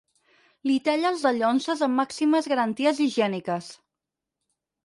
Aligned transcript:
Li 0.69 0.77
talla 0.87 1.11
els 1.15 1.25
dallonses 1.27 1.83
amb 1.87 2.01
màximes 2.03 2.51
garanties 2.55 3.03
higièniques. 3.07 3.73